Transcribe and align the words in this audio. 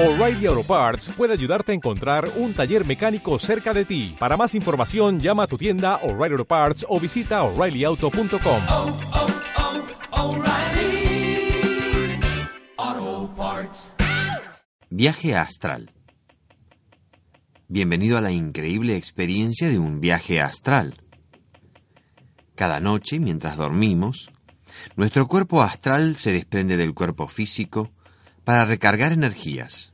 O'Reilly 0.00 0.46
Auto 0.46 0.62
Parts 0.62 1.08
puede 1.08 1.32
ayudarte 1.32 1.72
a 1.72 1.74
encontrar 1.74 2.30
un 2.36 2.54
taller 2.54 2.86
mecánico 2.86 3.36
cerca 3.40 3.74
de 3.74 3.84
ti. 3.84 4.14
Para 4.16 4.36
más 4.36 4.54
información, 4.54 5.18
llama 5.18 5.42
a 5.42 5.46
tu 5.48 5.58
tienda 5.58 5.96
O'Reilly 6.04 6.34
Auto 6.34 6.44
Parts 6.44 6.86
o 6.88 7.00
visita 7.00 7.42
oreillyauto.com. 7.42 8.62
oh, 8.68 8.98
oh, 10.12 10.36
O'Reilly 10.36 11.50
Auto 12.76 13.34
Parts. 13.34 13.94
Viaje 14.88 15.34
astral. 15.34 15.90
Bienvenido 17.66 18.18
a 18.18 18.20
la 18.20 18.30
increíble 18.30 18.96
experiencia 18.96 19.68
de 19.68 19.80
un 19.80 20.00
viaje 20.00 20.40
astral. 20.40 21.02
Cada 22.54 22.78
noche, 22.78 23.18
mientras 23.18 23.56
dormimos, 23.56 24.30
nuestro 24.94 25.26
cuerpo 25.26 25.60
astral 25.60 26.14
se 26.14 26.30
desprende 26.30 26.76
del 26.76 26.94
cuerpo 26.94 27.26
físico 27.26 27.90
para 28.48 28.64
recargar 28.64 29.12
energías. 29.12 29.92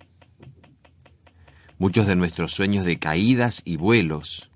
Muchos 1.77 2.07
de 2.07 2.15
nuestros 2.15 2.53
sueños 2.53 2.85
de 2.85 3.01
caídas 3.01 3.63
y 3.65 3.77
vuelos, 3.79 4.49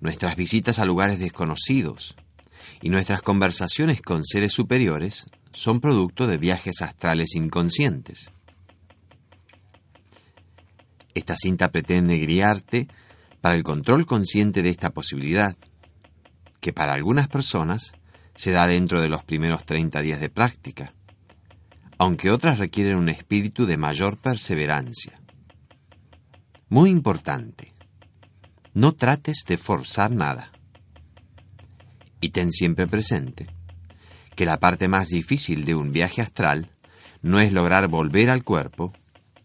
nuestras 0.00 0.36
visitas 0.36 0.78
a 0.78 0.86
lugares 0.86 1.18
desconocidos 1.18 2.16
y 2.80 2.88
nuestras 2.88 3.20
conversaciones 3.20 4.00
con 4.00 4.24
seres 4.24 4.54
superiores 4.54 5.26
son 5.52 5.82
producto 5.82 6.26
de 6.26 6.38
viajes 6.38 6.80
astrales 6.80 7.34
inconscientes. 7.34 8.30
Esta 11.12 11.36
cinta 11.36 11.70
pretende 11.70 12.16
guiarte 12.16 12.88
para 13.42 13.54
el 13.54 13.64
control 13.64 14.06
consciente 14.06 14.62
de 14.62 14.70
esta 14.70 14.94
posibilidad, 14.94 15.58
que 16.62 16.72
para 16.72 16.94
algunas 16.94 17.28
personas 17.28 17.92
se 18.34 18.52
da 18.52 18.66
dentro 18.66 19.02
de 19.02 19.10
los 19.10 19.24
primeros 19.24 19.66
30 19.66 20.00
días 20.00 20.22
de 20.22 20.30
práctica, 20.30 20.94
aunque 21.98 22.30
otras 22.30 22.58
requieren 22.58 22.96
un 22.96 23.08
espíritu 23.08 23.66
de 23.66 23.76
mayor 23.76 24.18
perseverancia. 24.18 25.20
Muy 26.68 26.90
importante, 26.90 27.72
no 28.74 28.92
trates 28.92 29.44
de 29.46 29.56
forzar 29.56 30.10
nada. 30.10 30.52
Y 32.20 32.30
ten 32.30 32.50
siempre 32.50 32.86
presente 32.86 33.46
que 34.34 34.44
la 34.44 34.60
parte 34.60 34.88
más 34.88 35.08
difícil 35.08 35.64
de 35.64 35.74
un 35.74 35.92
viaje 35.92 36.20
astral 36.20 36.70
no 37.22 37.40
es 37.40 37.52
lograr 37.52 37.88
volver 37.88 38.30
al 38.30 38.44
cuerpo, 38.44 38.92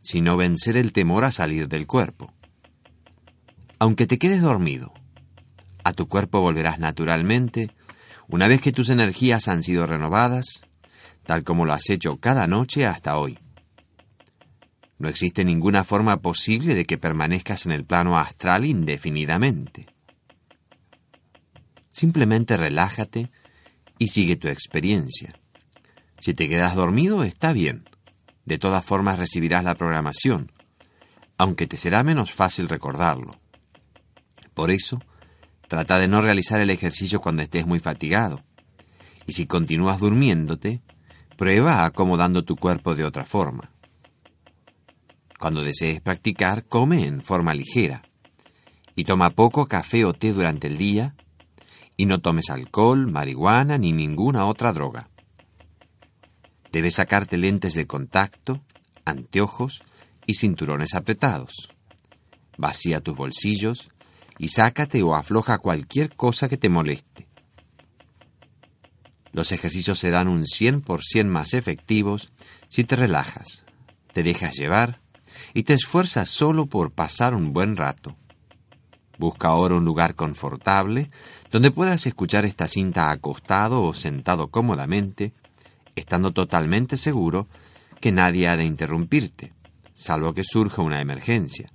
sino 0.02 0.36
vencer 0.36 0.76
el 0.76 0.92
temor 0.92 1.24
a 1.24 1.32
salir 1.32 1.70
del 1.70 1.88
cuerpo. 1.88 2.34
Aunque 3.80 4.06
te 4.06 4.18
quedes 4.18 4.42
dormido, 4.42 4.94
a 5.84 5.94
tu 5.94 6.08
cuerpo 6.08 6.42
volverás 6.42 6.80
naturalmente 6.80 7.72
una 8.28 8.48
vez 8.48 8.62
que 8.62 8.72
tus 8.72 8.90
energías 8.90 9.48
han 9.48 9.62
sido 9.62 9.88
renovadas 9.88 10.66
tal 11.26 11.44
como 11.44 11.66
lo 11.66 11.74
has 11.74 11.90
hecho 11.90 12.18
cada 12.18 12.48
noche 12.48 12.86
hasta 12.86 13.18
hoy. 13.18 13.38
No 14.98 15.10
existe 15.10 15.44
ninguna 15.44 15.84
forma 15.84 16.22
posible 16.22 16.76
de 16.76 16.86
que 16.86 16.98
permanezcas 16.98 17.66
en 17.66 17.72
el 17.72 17.86
plano 17.86 18.18
astral 18.20 18.66
indefinidamente. 18.66 19.88
Simplemente 21.90 22.56
relájate 22.56 23.32
y 23.98 24.10
sigue 24.10 24.36
tu 24.36 24.48
experiencia. 24.48 25.34
Si 26.20 26.36
te 26.36 26.48
quedas 26.48 26.76
dormido, 26.76 27.24
está 27.24 27.52
bien. 27.52 27.90
De 28.46 28.58
todas 28.58 28.86
formas 28.86 29.18
recibirás 29.18 29.64
la 29.64 29.76
programación, 29.76 30.52
aunque 31.38 31.68
te 31.68 31.78
será 31.78 32.04
menos 32.04 32.32
fácil 32.32 32.70
recordarlo. 32.70 33.40
Por 34.54 34.70
eso, 34.70 35.02
trata 35.68 35.98
de 35.98 36.08
no 36.08 36.22
realizar 36.22 36.62
el 36.62 36.70
ejercicio 36.70 37.22
cuando 37.22 37.42
estés 37.42 37.66
muy 37.66 37.80
fatigado. 37.80 38.44
Y 39.26 39.34
si 39.34 39.48
continúas 39.48 40.00
durmiéndote, 40.00 40.82
Prueba 41.42 41.86
acomodando 41.86 42.44
tu 42.44 42.56
cuerpo 42.56 42.94
de 42.94 43.03
otra 43.03 43.25
forma. 43.25 43.72
Cuando 45.39 45.64
desees 45.64 46.00
practicar, 46.00 46.66
come 46.66 47.08
en 47.08 47.23
forma 47.23 47.56
ligera. 47.56 48.03
Y 48.95 49.06
toma 49.06 49.31
poco 49.31 49.66
café 49.66 50.06
o 50.06 50.14
té 50.14 50.34
durante 50.34 50.67
el 50.67 50.78
día. 50.78 51.16
Y 51.97 52.06
no 52.06 52.19
tomes 52.19 52.52
alcohol, 52.52 53.12
marihuana 53.12 53.80
ni 53.80 53.91
ninguna 53.91 54.46
otra 54.46 54.72
droga. 54.72 55.09
Debes 56.72 56.94
sacarte 56.94 57.38
lentes 57.38 57.74
de 57.74 57.88
contacto, 57.88 58.62
anteojos 59.03 59.81
y 60.28 60.35
cinturones 60.35 60.94
apretados. 60.94 61.74
Vacía 62.56 63.01
tus 63.01 63.16
bolsillos 63.16 63.90
y 64.38 64.50
sácate 64.50 65.01
o 65.01 65.16
afloja 65.16 65.57
cualquier 65.57 66.16
cosa 66.16 66.47
que 66.47 66.57
te 66.57 66.69
moleste 66.69 67.31
los 69.34 69.52
ejercicios 69.52 70.00
serán 70.00 70.28
un 70.28 70.44
100% 70.44 71.25
más 71.25 71.53
efectivos 71.53 72.31
si 72.69 72.84
te 72.84 72.96
relajas, 72.96 73.64
te 74.14 74.24
dejas 74.24 74.56
llevar 74.56 75.00
y 75.53 75.64
te 75.64 75.74
esfuerzas 75.74 76.30
solo 76.30 76.66
por 76.66 76.92
pasar 76.92 77.34
un 77.34 77.53
buen 77.53 77.75
rato. 77.75 78.16
Busca 79.18 79.50
ahora 79.50 79.75
un 79.75 79.86
lugar 79.86 80.16
confortable 80.16 81.12
donde 81.52 81.72
puedas 81.72 82.06
escuchar 82.08 82.46
esta 82.46 82.68
cinta 82.68 83.12
acostado 83.12 83.84
o 83.84 83.94
sentado 83.94 84.50
cómodamente, 84.50 85.34
estando 85.96 86.31
totalmente 86.31 86.98
seguro 86.98 87.48
que 88.00 88.12
nadie 88.12 88.48
ha 88.48 88.58
de 88.58 88.66
interrumpirte, 88.66 89.53
salvo 89.94 90.34
que 90.34 90.44
surja 90.44 90.81
una 90.81 91.02
emergencia, 91.02 91.72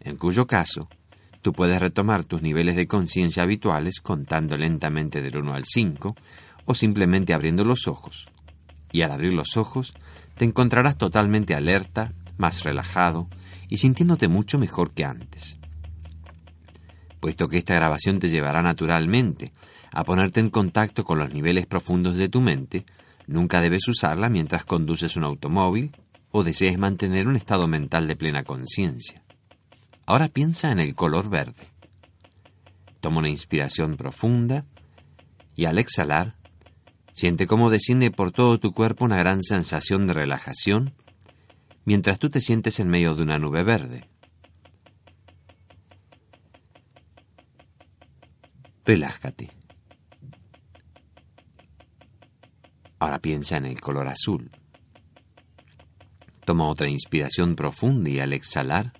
en 0.00 0.16
cuyo 0.16 0.46
caso 0.46 0.88
tú 1.42 1.52
puedes 1.52 1.80
retomar 1.80 2.24
tus 2.24 2.42
niveles 2.42 2.76
de 2.76 2.86
conciencia 2.86 3.42
habituales 3.44 4.00
contando 4.00 4.56
lentamente 4.56 5.22
del 5.22 5.36
1 5.36 5.54
al 5.54 5.64
5 5.64 6.16
o 6.64 6.74
simplemente 6.74 7.34
abriendo 7.34 7.64
los 7.64 7.88
ojos. 7.88 8.28
Y 8.92 9.02
al 9.02 9.12
abrir 9.12 9.32
los 9.32 9.56
ojos, 9.56 9.94
te 10.36 10.44
encontrarás 10.44 10.96
totalmente 10.96 11.54
alerta, 11.54 12.12
más 12.38 12.64
relajado 12.64 13.28
y 13.68 13.76
sintiéndote 13.76 14.28
mucho 14.28 14.58
mejor 14.58 14.92
que 14.92 15.04
antes. 15.04 15.58
Puesto 17.20 17.48
que 17.48 17.58
esta 17.58 17.74
grabación 17.74 18.18
te 18.18 18.28
llevará 18.28 18.62
naturalmente 18.62 19.52
a 19.92 20.04
ponerte 20.04 20.40
en 20.40 20.50
contacto 20.50 21.04
con 21.04 21.18
los 21.18 21.32
niveles 21.34 21.66
profundos 21.66 22.16
de 22.16 22.28
tu 22.28 22.40
mente, 22.40 22.86
nunca 23.26 23.60
debes 23.60 23.86
usarla 23.88 24.28
mientras 24.28 24.64
conduces 24.64 25.16
un 25.16 25.24
automóvil 25.24 25.92
o 26.30 26.44
desees 26.44 26.78
mantener 26.78 27.26
un 27.26 27.36
estado 27.36 27.66
mental 27.68 28.06
de 28.06 28.16
plena 28.16 28.44
conciencia. 28.44 29.22
Ahora 30.06 30.28
piensa 30.28 30.70
en 30.72 30.80
el 30.80 30.94
color 30.94 31.28
verde. 31.28 31.68
Toma 33.00 33.18
una 33.18 33.28
inspiración 33.28 33.96
profunda 33.96 34.64
y 35.54 35.64
al 35.64 35.78
exhalar, 35.78 36.36
Siente 37.12 37.46
cómo 37.46 37.70
desciende 37.70 38.10
por 38.10 38.32
todo 38.32 38.58
tu 38.58 38.72
cuerpo 38.72 39.04
una 39.04 39.18
gran 39.18 39.42
sensación 39.42 40.06
de 40.06 40.12
relajación 40.12 40.94
mientras 41.84 42.18
tú 42.18 42.30
te 42.30 42.40
sientes 42.40 42.78
en 42.80 42.88
medio 42.88 43.14
de 43.14 43.22
una 43.22 43.38
nube 43.38 43.62
verde. 43.62 44.08
Relájate. 48.84 49.50
Ahora 52.98 53.18
piensa 53.18 53.56
en 53.56 53.66
el 53.66 53.80
color 53.80 54.08
azul. 54.08 54.50
Toma 56.44 56.68
otra 56.68 56.88
inspiración 56.88 57.56
profunda 57.56 58.10
y 58.10 58.20
al 58.20 58.32
exhalar, 58.32 58.92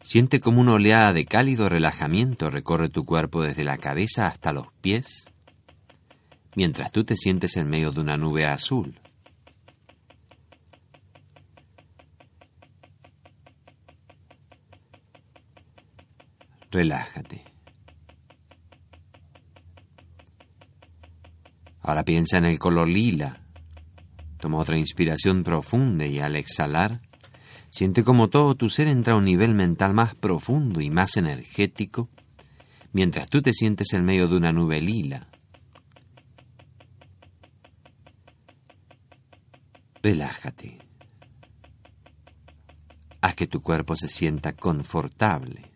siente 0.00 0.40
como 0.40 0.60
una 0.60 0.74
oleada 0.74 1.12
de 1.12 1.24
cálido 1.24 1.68
relajamiento 1.68 2.50
recorre 2.50 2.88
tu 2.88 3.04
cuerpo 3.04 3.42
desde 3.42 3.64
la 3.64 3.78
cabeza 3.78 4.26
hasta 4.26 4.52
los 4.52 4.72
pies 4.80 5.31
mientras 6.54 6.90
tú 6.90 7.04
te 7.04 7.16
sientes 7.16 7.56
en 7.56 7.68
medio 7.68 7.92
de 7.92 8.00
una 8.00 8.16
nube 8.16 8.46
azul. 8.46 8.98
Relájate. 16.70 17.44
Ahora 21.82 22.04
piensa 22.04 22.38
en 22.38 22.46
el 22.46 22.58
color 22.58 22.88
lila. 22.88 23.42
Toma 24.38 24.58
otra 24.58 24.78
inspiración 24.78 25.44
profunda 25.44 26.06
y 26.06 26.18
al 26.18 26.36
exhalar, 26.36 27.02
siente 27.70 28.02
como 28.04 28.28
todo 28.28 28.54
tu 28.54 28.68
ser 28.68 28.88
entra 28.88 29.14
a 29.14 29.16
un 29.16 29.24
nivel 29.24 29.54
mental 29.54 29.92
más 29.92 30.14
profundo 30.14 30.80
y 30.80 30.90
más 30.90 31.16
energético, 31.16 32.08
mientras 32.92 33.28
tú 33.28 33.42
te 33.42 33.52
sientes 33.52 33.92
en 33.92 34.04
medio 34.04 34.28
de 34.28 34.36
una 34.36 34.52
nube 34.52 34.80
lila. 34.80 35.31
Relájate. 40.02 40.78
Haz 43.20 43.36
que 43.36 43.46
tu 43.46 43.62
cuerpo 43.62 43.94
se 43.94 44.08
sienta 44.08 44.52
confortable. 44.52 45.70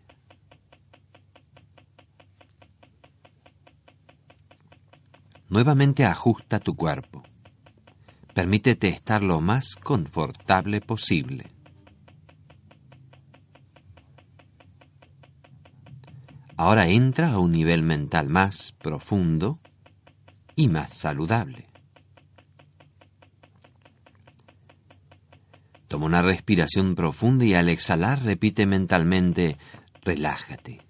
Nuevamente 5.47 6.03
ajusta 6.03 6.59
tu 6.59 6.75
cuerpo. 6.75 7.23
Permítete 8.33 8.89
estar 8.89 9.23
lo 9.23 9.39
más 9.39 9.77
confortable 9.77 10.81
posible. 10.81 11.49
Ahora 16.57 16.89
entra 16.89 17.31
a 17.31 17.39
un 17.39 17.53
nivel 17.53 17.81
mental 17.81 18.27
más 18.27 18.73
profundo 18.73 19.61
y 20.53 20.67
más 20.67 20.93
saludable. 20.93 21.76
Toma 25.97 26.05
una 26.05 26.21
respiración 26.21 26.93
profunda 26.93 27.43
y 27.43 27.55
al 27.55 27.69
exhalar 27.69 28.21
repite 28.21 28.67
mentalmente, 28.67 29.57
relájate. 30.03 30.85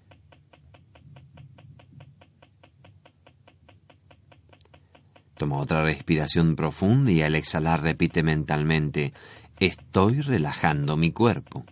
Toma 5.38 5.60
otra 5.60 5.82
respiración 5.82 6.56
profunda 6.56 7.10
y 7.10 7.22
al 7.22 7.36
exhalar 7.36 7.82
repite 7.82 8.22
mentalmente, 8.22 9.14
estoy 9.58 10.20
relajando 10.20 10.98
mi 10.98 11.10
cuerpo. 11.10 11.64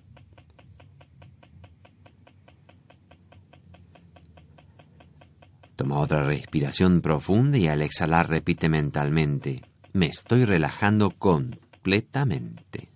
Toma 5.77 5.99
otra 5.99 6.25
respiración 6.25 7.03
profunda 7.03 7.59
y 7.59 7.69
al 7.69 7.83
exhalar 7.83 8.31
repite 8.31 8.71
mentalmente, 8.71 9.61
me 9.93 10.07
estoy 10.07 10.47
relajando 10.47 11.11
completamente. 11.11 12.96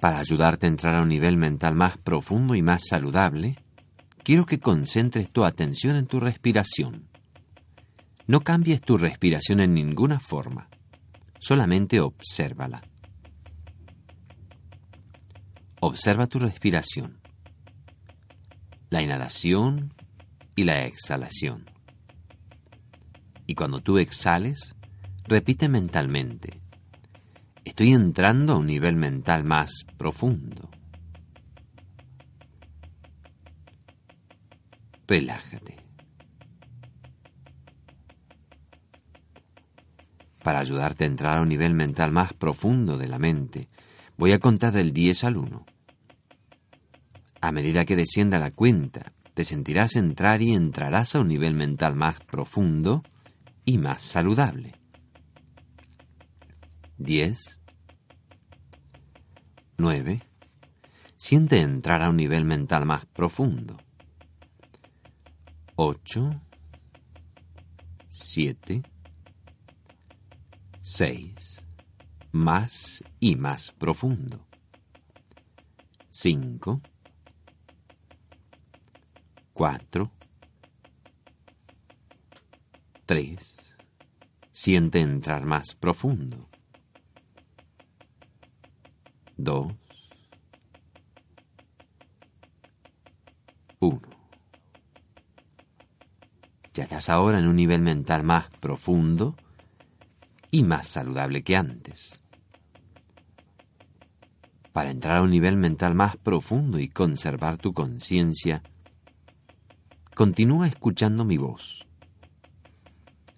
Para 0.00 0.18
ayudarte 0.18 0.66
a 0.66 0.68
entrar 0.68 0.94
a 0.94 1.02
un 1.02 1.08
nivel 1.08 1.36
mental 1.36 1.74
más 1.74 1.96
profundo 1.96 2.54
y 2.54 2.62
más 2.62 2.82
saludable, 2.88 3.56
quiero 4.22 4.44
que 4.44 4.60
concentres 4.60 5.30
tu 5.30 5.44
atención 5.44 5.96
en 5.96 6.06
tu 6.06 6.20
respiración. 6.20 7.08
No 8.26 8.40
cambies 8.40 8.80
tu 8.80 8.98
respiración 8.98 9.60
en 9.60 9.72
ninguna 9.72 10.20
forma, 10.20 10.68
solamente 11.38 12.00
obsérvala. 12.00 12.82
Observa 15.80 16.26
tu 16.26 16.40
respiración, 16.40 17.20
la 18.90 19.02
inhalación 19.02 19.94
y 20.56 20.64
la 20.64 20.84
exhalación. 20.84 21.70
Y 23.46 23.54
cuando 23.54 23.80
tú 23.80 23.98
exhales, 23.98 24.74
repite 25.24 25.68
mentalmente, 25.68 26.60
estoy 27.76 27.92
entrando 27.92 28.54
a 28.54 28.56
un 28.56 28.68
nivel 28.68 28.96
mental 28.96 29.44
más 29.44 29.84
profundo. 29.98 30.70
Relájate. 35.06 35.76
Para 40.42 40.60
ayudarte 40.60 41.04
a 41.04 41.06
entrar 41.06 41.36
a 41.36 41.42
un 41.42 41.50
nivel 41.50 41.74
mental 41.74 42.12
más 42.12 42.32
profundo 42.32 42.96
de 42.96 43.08
la 43.08 43.18
mente, 43.18 43.68
voy 44.16 44.32
a 44.32 44.38
contar 44.38 44.72
del 44.72 44.94
10 44.94 45.24
al 45.24 45.36
1. 45.36 45.66
A 47.42 47.52
medida 47.52 47.84
que 47.84 47.94
descienda 47.94 48.38
la 48.38 48.52
cuenta, 48.52 49.12
te 49.34 49.44
sentirás 49.44 49.96
entrar 49.96 50.40
y 50.40 50.54
entrarás 50.54 51.14
a 51.14 51.20
un 51.20 51.28
nivel 51.28 51.52
mental 51.52 51.94
más 51.94 52.20
profundo 52.20 53.02
y 53.66 53.76
más 53.76 54.00
saludable. 54.00 54.72
10, 56.96 57.60
9. 59.78 60.22
Siente 61.16 61.60
entrar 61.60 62.02
a 62.02 62.10
un 62.10 62.16
nivel 62.16 62.44
mental 62.44 62.86
más 62.86 63.04
profundo. 63.06 63.76
8, 65.76 66.40
7, 68.08 68.82
6. 70.80 71.62
Más 72.32 73.04
y 73.20 73.36
más 73.36 73.72
profundo. 73.72 74.46
5, 76.10 76.80
4, 79.52 80.12
3. 83.04 83.76
Siente 84.52 85.00
entrar 85.00 85.44
más 85.44 85.74
profundo. 85.74 86.48
2, 89.38 89.72
1. 93.80 94.00
Ya 96.72 96.82
estás 96.84 97.10
ahora 97.10 97.38
en 97.38 97.46
un 97.46 97.56
nivel 97.56 97.82
mental 97.82 98.22
más 98.22 98.48
profundo 98.60 99.36
y 100.50 100.62
más 100.62 100.88
saludable 100.88 101.42
que 101.42 101.56
antes. 101.56 102.18
Para 104.72 104.90
entrar 104.90 105.18
a 105.18 105.22
un 105.22 105.30
nivel 105.30 105.56
mental 105.56 105.94
más 105.94 106.16
profundo 106.16 106.78
y 106.78 106.88
conservar 106.88 107.58
tu 107.58 107.74
conciencia, 107.74 108.62
continúa 110.14 110.66
escuchando 110.66 111.24
mi 111.24 111.36
voz. 111.36 111.86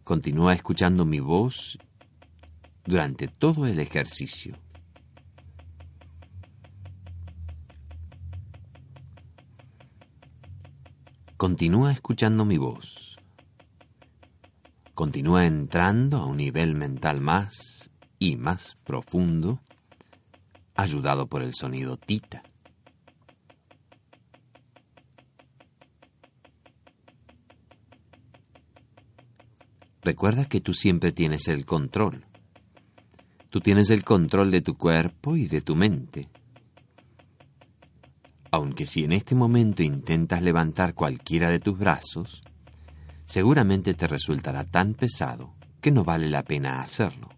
Continúa 0.05 0.55
escuchando 0.55 1.05
mi 1.05 1.19
voz 1.19 1.77
durante 2.85 3.27
todo 3.27 3.67
el 3.67 3.81
ejercicio. 3.81 4.57
Continúa 11.39 11.93
escuchando 11.93 12.45
mi 12.45 12.59
voz. 12.59 13.17
Continúa 14.93 15.47
entrando 15.47 16.17
a 16.17 16.27
un 16.27 16.39
nivel 16.39 16.75
mental 16.75 17.21
más 17.21 17.93
y 18.19 18.35
más 18.35 18.75
profundo, 18.85 19.61
ayudado 20.75 21.29
por 21.29 21.45
el 21.45 21.55
sonido 21.55 21.97
tita. 21.97 22.43
Recuerda 30.03 30.47
que 30.47 30.61
tú 30.61 30.73
siempre 30.73 31.13
tienes 31.13 31.47
el 31.47 31.65
control. 31.65 32.27
Tú 33.49 33.61
tienes 33.61 33.91
el 33.91 34.03
control 34.03 34.51
de 34.51 34.61
tu 34.61 34.77
cuerpo 34.77 35.37
y 35.37 35.47
de 35.47 35.61
tu 35.61 35.77
mente 35.77 36.29
aunque 38.59 38.87
si 38.87 39.05
en 39.05 39.13
este 39.13 39.35
momento 39.35 39.83
intentas 39.83 40.43
levantar 40.43 40.95
cualquiera 40.95 41.49
de 41.49 41.61
tus 41.61 41.79
brazos, 41.79 42.43
seguramente 43.25 43.95
te 43.95 44.09
resultará 44.09 44.65
tan 44.65 44.95
pesado 44.95 45.55
que 45.81 45.93
no 45.93 46.03
vale 46.03 46.29
la 46.29 46.43
pena 46.43 46.81
hacerlo. 46.81 47.29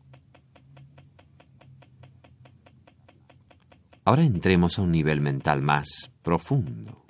Ahora 4.05 4.25
entremos 4.25 4.79
a 4.79 4.83
un 4.83 4.93
nivel 4.93 5.21
mental 5.21 5.61
más 5.61 6.11
profundo. 6.23 7.05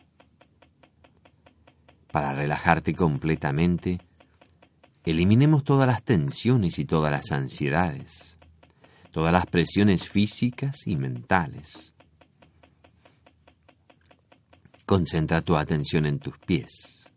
Para 2.11 2.33
relajarte 2.33 2.95
completamente, 2.95 4.01
eliminemos 5.05 5.63
todas 5.63 5.87
las 5.87 6.03
tensiones 6.03 6.81
y 6.81 6.85
todas 6.85 7.13
las 7.13 7.31
ansiedades, 7.31 8.37
todas 9.13 9.33
las 9.33 9.47
presiones 9.47 10.09
físicas 10.09 10.85
y 10.87 10.97
mentales 10.97 11.90
Concentra 14.91 15.41
tu 15.41 15.55
atención 15.55 16.05
en 16.05 16.19
tus 16.19 16.37
pies. 16.39 17.09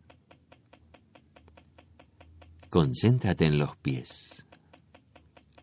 Concéntrate 2.69 3.45
en 3.45 3.57
los 3.57 3.75
pies. 3.77 4.45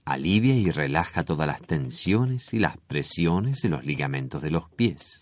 Alivia 0.05 0.57
y 0.57 0.73
relaja 0.73 1.23
todas 1.23 1.47
las 1.47 1.63
tensiones 1.63 2.53
y 2.53 2.59
las 2.59 2.79
presiones 2.79 3.65
en 3.65 3.71
los 3.71 3.85
ligamentos 3.85 4.43
de 4.43 4.51
los 4.51 4.69
pies. 4.71 5.21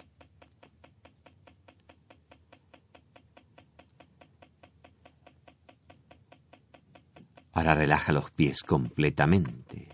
Ahora 7.52 7.74
relaja 7.74 8.14
los 8.14 8.30
pies 8.30 8.62
completamente. 8.62 9.90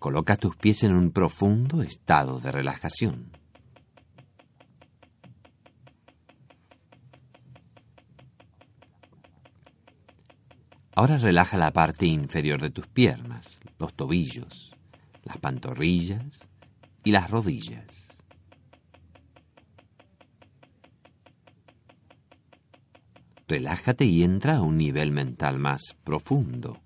Coloca 0.00 0.36
tus 0.36 0.56
pies 0.56 0.82
en 0.82 0.96
un 0.96 1.12
profundo 1.12 1.82
estado 1.82 2.40
de 2.40 2.50
relajación. 2.50 3.39
Ahora 11.00 11.16
relaja 11.16 11.56
la 11.56 11.72
parte 11.72 12.04
inferior 12.04 12.60
de 12.60 12.68
tus 12.68 12.86
piernas, 12.86 13.58
los 13.78 13.94
tobillos, 13.94 14.76
las 15.24 15.38
pantorrillas 15.38 16.46
y 17.02 17.10
las 17.10 17.30
rodillas. 17.30 18.10
Relájate 23.48 24.04
y 24.04 24.24
entra 24.24 24.58
a 24.58 24.60
un 24.60 24.76
nivel 24.76 25.10
mental 25.10 25.58
más 25.58 25.96
profundo. 26.04 26.78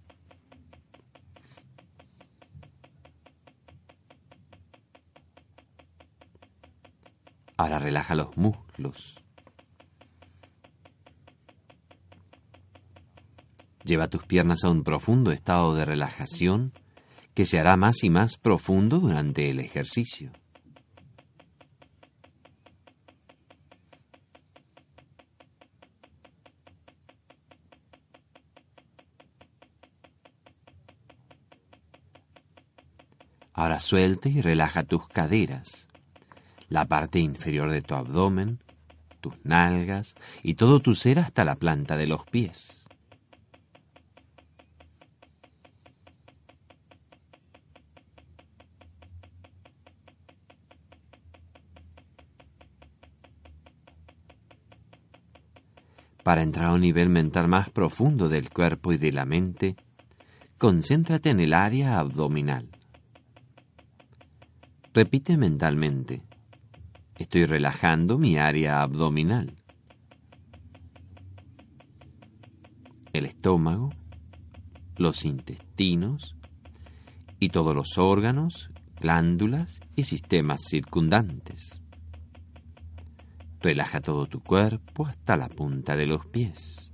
Ahora 7.56 7.80
relaja 7.80 8.14
los 8.14 8.36
muslos, 8.36 9.23
Lleva 13.84 14.08
tus 14.08 14.24
piernas 14.24 14.64
a 14.64 14.70
un 14.70 14.82
profundo 14.82 15.30
estado 15.30 15.74
de 15.74 15.84
relajación 15.84 16.72
que 17.34 17.44
se 17.44 17.58
hará 17.58 17.76
más 17.76 18.02
y 18.02 18.10
más 18.10 18.38
profundo 18.38 18.98
durante 18.98 19.50
el 19.50 19.60
ejercicio. 19.60 20.32
Ahora 33.52 33.78
suelta 33.80 34.28
y 34.28 34.40
relaja 34.40 34.82
tus 34.82 35.06
caderas, 35.06 35.88
la 36.68 36.86
parte 36.86 37.20
inferior 37.20 37.70
de 37.70 37.82
tu 37.82 37.94
abdomen, 37.94 38.60
tus 39.20 39.34
nalgas 39.44 40.14
y 40.42 40.54
todo 40.54 40.80
tu 40.80 40.94
ser 40.94 41.18
hasta 41.18 41.44
la 41.44 41.56
planta 41.56 41.96
de 41.96 42.06
los 42.06 42.24
pies. 42.24 42.83
Para 56.24 56.42
entrar 56.42 56.68
a 56.68 56.72
un 56.72 56.80
nivel 56.80 57.10
mental 57.10 57.48
más 57.48 57.68
profundo 57.68 58.30
del 58.30 58.48
cuerpo 58.48 58.94
y 58.94 58.96
de 58.96 59.12
la 59.12 59.26
mente, 59.26 59.76
concéntrate 60.56 61.28
en 61.28 61.38
el 61.38 61.52
área 61.52 62.00
abdominal. 62.00 62.70
Repite 64.94 65.36
mentalmente. 65.36 66.22
Estoy 67.18 67.44
relajando 67.44 68.16
mi 68.16 68.38
área 68.38 68.80
abdominal. 68.80 69.54
El 73.12 73.26
estómago, 73.26 73.90
los 74.96 75.26
intestinos 75.26 76.36
y 77.38 77.50
todos 77.50 77.76
los 77.76 77.98
órganos, 77.98 78.70
glándulas 78.98 79.82
y 79.94 80.04
sistemas 80.04 80.62
circundantes. 80.66 81.83
Relaja 83.64 84.02
todo 84.02 84.26
tu 84.26 84.42
cuerpo 84.42 85.06
hasta 85.06 85.38
la 85.38 85.48
punta 85.48 85.96
de 85.96 86.04
los 86.04 86.26
pies. 86.26 86.92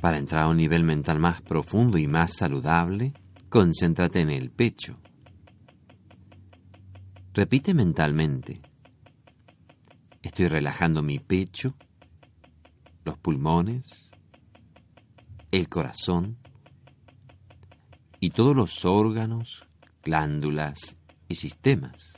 Para 0.00 0.18
entrar 0.18 0.44
a 0.44 0.48
un 0.48 0.58
nivel 0.58 0.84
mental 0.84 1.18
más 1.18 1.42
profundo 1.42 1.98
y 1.98 2.06
más 2.06 2.36
saludable, 2.36 3.12
concéntrate 3.48 4.20
en 4.20 4.30
el 4.30 4.52
pecho. 4.52 5.00
Repite 7.34 7.74
mentalmente. 7.74 8.60
Estoy 10.22 10.46
relajando 10.46 11.02
mi 11.02 11.18
pecho, 11.18 11.74
los 13.04 13.18
pulmones, 13.18 14.09
el 15.50 15.68
corazón 15.68 16.38
y 18.20 18.30
todos 18.30 18.54
los 18.54 18.84
órganos, 18.84 19.66
glándulas 20.02 20.96
y 21.28 21.36
sistemas. 21.36 22.14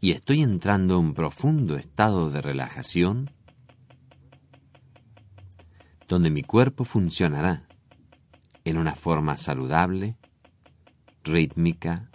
Y 0.00 0.12
estoy 0.12 0.40
entrando 0.40 0.98
en 0.98 1.06
un 1.06 1.14
profundo 1.14 1.76
estado 1.76 2.30
de 2.30 2.40
relajación 2.40 3.30
donde 6.08 6.30
mi 6.30 6.42
cuerpo 6.42 6.84
funcionará 6.84 7.68
en 8.64 8.78
una 8.78 8.94
forma 8.94 9.36
saludable, 9.36 10.16
rítmica 11.22 12.10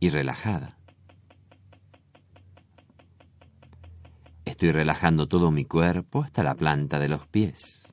y 0.00 0.10
relajada. 0.10 0.75
Estoy 4.56 4.72
relajando 4.72 5.28
todo 5.28 5.50
mi 5.50 5.66
cuerpo 5.66 6.22
hasta 6.22 6.42
la 6.42 6.54
planta 6.54 6.98
de 6.98 7.10
los 7.10 7.26
pies. 7.26 7.92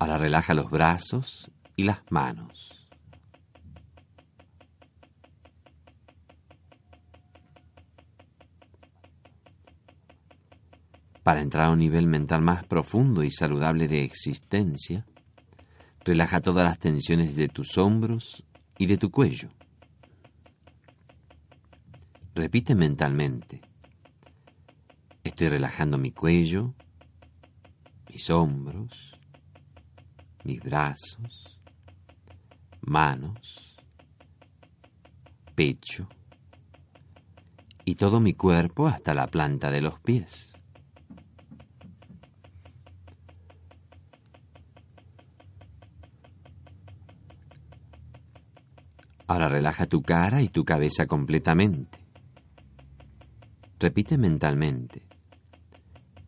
Ahora 0.00 0.18
relaja 0.18 0.54
los 0.54 0.68
brazos 0.68 1.52
y 1.76 1.84
las 1.84 2.00
manos. 2.10 2.84
Para 11.22 11.42
entrar 11.42 11.66
a 11.66 11.70
un 11.70 11.78
nivel 11.78 12.08
mental 12.08 12.42
más 12.42 12.66
profundo 12.66 13.22
y 13.22 13.30
saludable 13.30 13.86
de 13.86 14.02
existencia, 14.02 15.06
relaja 16.04 16.40
todas 16.40 16.64
las 16.64 16.80
tensiones 16.80 17.36
de 17.36 17.46
tus 17.46 17.78
hombros 17.78 18.44
y 18.78 18.86
de 18.86 18.96
tu 18.96 19.12
cuello. 19.12 19.48
Repite 22.38 22.76
mentalmente. 22.76 23.60
Estoy 25.24 25.48
relajando 25.48 25.98
mi 25.98 26.12
cuello, 26.12 26.72
mis 28.08 28.30
hombros, 28.30 29.18
mis 30.44 30.60
brazos, 30.60 31.60
manos, 32.80 33.76
pecho 35.56 36.08
y 37.84 37.96
todo 37.96 38.20
mi 38.20 38.34
cuerpo 38.34 38.86
hasta 38.86 39.14
la 39.14 39.26
planta 39.26 39.72
de 39.72 39.80
los 39.80 39.98
pies. 39.98 40.54
Ahora 49.26 49.48
relaja 49.48 49.86
tu 49.86 50.02
cara 50.02 50.40
y 50.40 50.48
tu 50.48 50.64
cabeza 50.64 51.06
completamente. 51.08 52.07
Repite 53.78 54.18
mentalmente. 54.18 55.06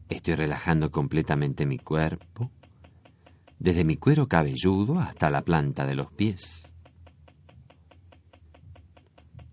Estoy 0.09 0.35
relajando 0.35 0.91
completamente 0.91 1.67
mi 1.67 1.79
cuerpo, 1.79 2.51
desde 3.59 3.85
mi 3.85 3.97
cuero 3.97 4.29
cabelludo 4.29 4.99
hasta 5.01 5.31
la 5.31 5.43
planta 5.43 5.87
de 5.87 5.95
los 5.95 6.13
pies. 6.13 6.73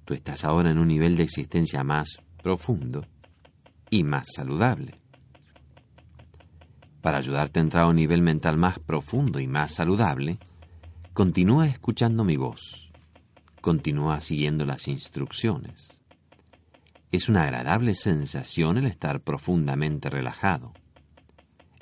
Tú 0.06 0.14
estás 0.14 0.46
ahora 0.46 0.72
en 0.72 0.78
un 0.78 0.88
nivel 0.88 1.18
de 1.18 1.24
existencia 1.24 1.84
más 1.84 2.18
profundo 2.42 3.06
y 3.90 4.04
más 4.04 4.28
saludable. 4.34 4.96
Para 7.02 7.18
ayudarte 7.18 7.60
a 7.60 7.64
entrar 7.64 7.84
a 7.84 7.88
un 7.88 7.96
nivel 7.96 8.22
mental 8.22 8.58
más 8.58 8.80
profundo 8.80 9.40
y 9.40 9.48
más 9.48 9.74
saludable, 9.74 10.40
continúa 11.14 11.68
escuchando 11.68 12.24
mi 12.24 12.38
voz 12.38 12.88
continúa 13.68 14.22
siguiendo 14.22 14.66
las 14.66 14.88
instrucciones. 14.88 15.97
Es 17.10 17.30
una 17.30 17.44
agradable 17.44 17.96
sensación 17.96 18.78
el 18.78 18.86
estar 18.86 19.22
profundamente 19.22 20.10
relajado. 20.10 20.74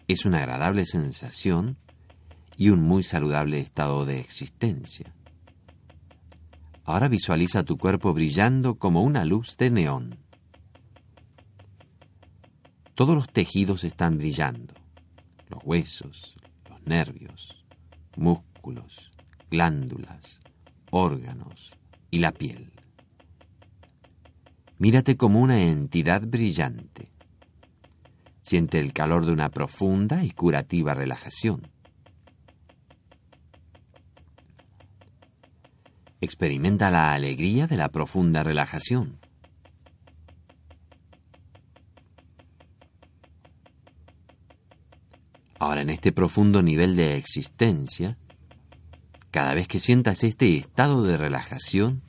Es 0.07 0.25
una 0.25 0.37
agradable 0.37 0.85
sensación 0.85 1.77
y 2.57 2.69
un 2.69 2.83
muy 2.83 3.01
saludable 3.01 3.59
estado 3.59 4.05
de 4.05 4.19
existencia. 4.19 5.15
Ahora 6.83 7.07
visualiza 7.07 7.63
tu 7.63 7.79
cuerpo 7.79 8.13
brillando 8.13 8.75
como 8.75 9.01
una 9.01 9.25
luz 9.25 9.57
de 9.57 9.71
neón. 9.71 10.19
Todos 12.93 13.15
los 13.15 13.27
tejidos 13.27 13.83
están 13.83 14.19
brillando. 14.19 14.75
Los 15.49 15.63
huesos, 15.63 16.35
los 16.69 16.85
nervios, 16.85 17.65
músculos, 18.15 19.11
glándulas, 19.49 20.41
órganos 20.91 21.71
y 22.11 22.19
la 22.19 22.31
piel. 22.31 22.71
Mírate 24.77 25.15
como 25.15 25.39
una 25.39 25.61
entidad 25.61 26.21
brillante. 26.25 27.11
Siente 28.41 28.79
el 28.79 28.91
calor 28.93 29.25
de 29.25 29.31
una 29.31 29.49
profunda 29.49 30.23
y 30.23 30.31
curativa 30.31 30.93
relajación. 30.93 31.69
Experimenta 36.19 36.91
la 36.91 37.13
alegría 37.13 37.67
de 37.67 37.77
la 37.77 37.89
profunda 37.89 38.43
relajación. 38.43 39.17
Ahora 45.57 45.81
en 45.81 45.89
este 45.89 46.11
profundo 46.11 46.61
nivel 46.61 46.95
de 46.95 47.15
existencia, 47.15 48.17
cada 49.31 49.53
vez 49.53 49.67
que 49.67 49.79
sientas 49.79 50.23
este 50.23 50.57
estado 50.57 51.03
de 51.03 51.17
relajación, 51.17 52.03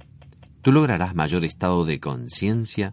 tú 0.66 0.72
lograrás 0.72 1.14
mayor 1.14 1.44
estado 1.44 1.84
de 1.84 2.00
conciencia 2.00 2.92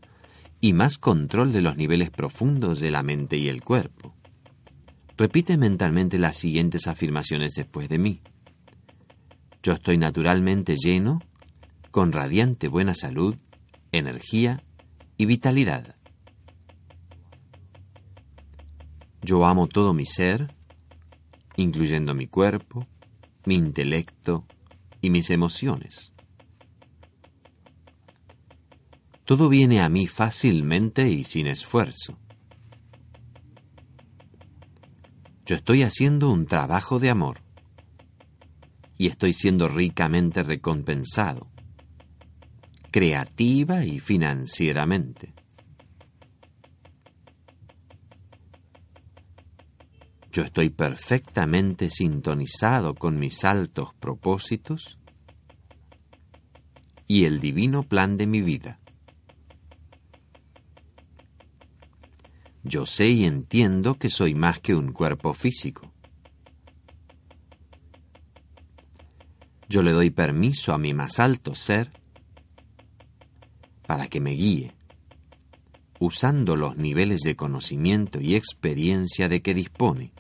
y 0.62 0.74
más 0.74 1.00
control 1.00 1.51
de 1.51 1.63
los 1.63 1.75
niveles 1.75 2.12
profundos 2.12 2.80
de 2.80 2.92
la 2.92 3.01
mente 3.01 3.38
y 3.38 3.50
el 3.50 3.63
cuerpo. 3.63 4.13
Repite 5.18 5.58
mentalmente 5.58 6.20
las 6.20 6.38
siguientes 6.38 6.86
afirmaciones 6.86 7.56
después 7.56 7.89
de 7.89 7.98
mí. 7.98 8.22
Yo 9.63 9.74
estoy 9.74 9.98
naturalmente 9.98 10.75
lleno, 10.75 11.20
con 11.89 12.12
radiante 12.12 12.68
buena 12.68 12.94
salud, 12.94 13.38
energía 13.92 14.62
y 15.18 15.25
vitalidad. 15.25 15.96
Yo 19.24 19.48
amo 19.48 19.65
todo 19.65 19.96
mi 19.96 20.06
ser, 20.06 20.53
incluyendo 21.56 22.13
mi 22.13 22.27
cuerpo, 22.27 22.86
mi 23.46 23.56
intelecto 23.56 24.46
y 25.01 25.10
mis 25.10 25.32
emociones. 25.32 26.12
Todo 29.25 29.48
viene 29.48 29.82
a 29.82 29.88
mí 29.88 30.08
fácilmente 30.08 31.10
y 31.10 31.24
sin 31.24 31.48
esfuerzo. 31.48 32.20
Yo 35.46 35.56
estoy 35.56 35.84
haciendo 35.84 36.30
un 36.30 36.46
trabajo 36.46 37.00
de 37.00 37.10
amor 37.10 37.39
y 38.98 39.08
estoy 39.08 39.34
siendo 39.34 39.68
ricamente 39.68 40.44
recompensado. 40.44 41.48
creativa 42.92 43.84
y 43.84 44.00
financieramente. 44.00 45.34
Yo 50.32 50.44
estoy 50.44 50.70
perfectamente 50.70 51.89
sintonizado 51.89 52.94
con 52.94 53.18
mis 53.18 53.44
altos 53.44 53.96
propósitos 53.96 55.00
y 57.08 57.25
el 57.25 57.39
divino 57.39 57.82
plan 57.82 58.15
de 58.15 58.27
mi 58.27 58.42
vida. 58.42 58.80
Yo 62.63 62.86
sé 62.86 63.10
y 63.10 63.25
entiendo 63.25 63.96
que 63.96 64.10
soy 64.10 64.36
más 64.36 64.60
que 64.60 64.74
un 64.74 64.93
cuerpo 64.93 65.34
físico. 65.34 65.91
Yo 69.67 69.82
le 69.82 69.91
doy 69.91 70.12
permiso 70.12 70.74
a 70.74 70.77
mi 70.77 70.93
más 70.93 71.20
alto 71.20 71.55
ser 71.55 71.91
para 73.86 74.08
que 74.08 74.22
me 74.22 74.32
guíe, 74.32 74.74
usando 76.00 76.55
los 76.55 76.77
niveles 76.77 77.20
de 77.22 77.36
conocimiento 77.36 78.22
y 78.22 78.36
experiencia 78.36 79.27
de 79.27 79.41
que 79.41 79.53
dispone. 79.53 80.13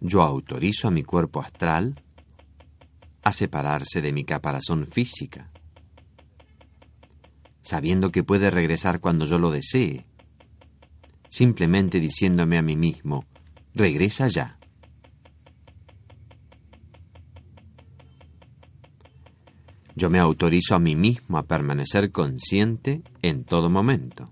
Yo 0.00 0.20
autorizo 0.22 0.88
a 0.88 0.90
mi 0.90 1.04
cuerpo 1.04 1.40
astral 1.40 2.02
a 3.22 3.32
separarse 3.32 4.02
de 4.02 4.12
mi 4.12 4.24
caparazón 4.24 4.88
física, 4.88 5.51
sabiendo 7.62 8.10
que 8.10 8.24
puede 8.24 8.50
regresar 8.50 9.00
cuando 9.00 9.24
yo 9.24 9.38
lo 9.38 9.50
desee, 9.50 10.04
simplemente 11.28 12.00
diciéndome 12.00 12.58
a 12.58 12.62
mí 12.62 12.76
mismo, 12.76 13.24
regresa 13.74 14.28
ya. 14.28 14.58
Yo 19.94 20.10
me 20.10 20.18
autorizo 20.18 20.74
a 20.74 20.78
mí 20.78 20.96
mismo 20.96 21.38
a 21.38 21.44
permanecer 21.44 22.10
consciente 22.12 23.02
en 23.22 23.44
todo 23.44 23.70
momento 23.70 24.30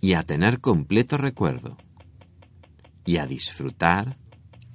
y 0.00 0.12
a 0.12 0.22
tener 0.22 0.60
completo 0.60 1.16
recuerdo 1.16 1.76
y 3.04 3.16
a 3.16 3.26
disfrutar 3.26 4.18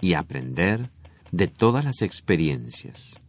y 0.02 0.14
aprender 0.14 0.92
de 1.32 1.48
todas 1.48 1.86
las 1.86 2.02
experiencias. 2.02 3.23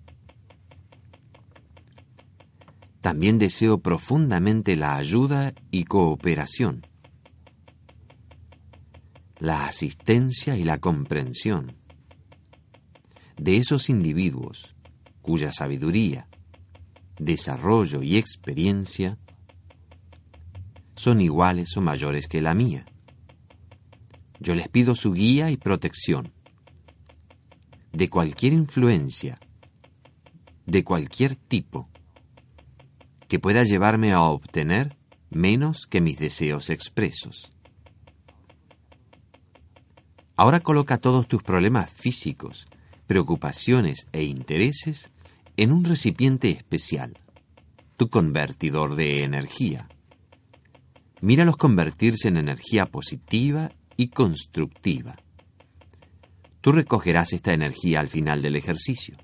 También 3.05 3.37
deseo 3.37 3.81
profundamente 3.81 4.77
la 4.77 4.97
ayuda 4.97 5.53
y 5.71 5.85
cooperación, 5.85 6.87
la 9.39 9.67
asistencia 9.67 10.57
y 10.57 10.65
la 10.65 10.79
comprensión 10.79 11.77
de 13.37 13.59
esos 13.59 13.91
individuos 13.91 14.75
cuya 15.21 15.53
sabiduría, 15.53 16.29
desarrollo 17.19 18.03
y 18.03 18.17
experiencia 18.17 19.19
son 20.97 21.21
iguales 21.21 21.77
o 21.77 21.83
mayores 21.83 22.27
que 22.27 22.41
la 22.41 22.55
mía. 22.55 22.87
Yo 24.41 24.55
les 24.55 24.71
pido 24.71 24.95
su 24.95 25.13
guía 25.13 25.51
y 25.51 25.59
protección 25.59 26.33
de 27.93 28.09
cualquier 28.09 28.55
influencia, 28.55 29.41
de 30.65 30.83
cualquier 30.85 31.37
tipo, 31.37 31.91
que 33.35 33.41
pueda 33.41 33.65
llevarme 33.65 34.13
a 34.13 34.23
obtener 34.23 34.97
menos 35.29 35.89
que 35.89 36.01
mis 36.01 36.21
deseos 36.21 36.71
expresos. 36.71 37.51
Ahora 40.37 40.61
coloca 40.61 40.99
todos 40.99 41.27
tus 41.27 41.43
problemas 41.43 41.91
físicos, 41.93 42.69
preocupaciones 43.09 44.07
e 44.13 44.23
intereses 44.23 45.11
en 45.57 45.73
un 45.73 45.83
recipiente 45.83 46.51
especial, 46.51 47.19
tu 47.97 48.09
convertidor 48.09 48.95
de 48.95 49.25
energía. 49.25 49.89
Míralos 51.21 51.57
convertirse 51.57 52.29
en 52.29 52.37
energía 52.37 52.87
positiva 52.87 53.73
y 53.97 54.11
constructiva. 54.11 55.17
Tú 56.61 56.71
recogerás 56.71 57.33
esta 57.33 57.53
energía 57.53 57.99
al 57.99 58.07
final 58.07 58.43
del 58.43 58.55
ejercicio. 58.55 59.17